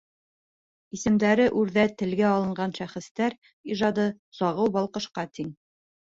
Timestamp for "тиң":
5.37-5.53